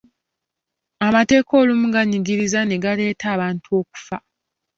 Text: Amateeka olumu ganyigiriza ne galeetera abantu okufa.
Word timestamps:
Amateeka 1.07 1.51
olumu 1.61 1.87
ganyigiriza 1.95 2.59
ne 2.65 2.77
galeetera 2.83 3.31
abantu 3.35 3.67
okufa. 3.79 4.17